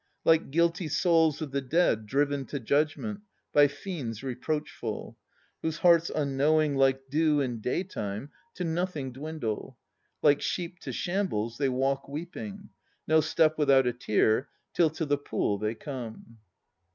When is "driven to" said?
2.07-2.59